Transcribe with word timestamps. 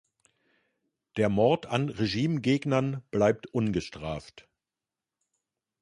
Der 1.15 1.29
Mord 1.29 1.67
an 1.67 1.89
Regimegegnern 1.89 3.03
bleibt 3.11 3.45
ungestraft. 3.53 4.49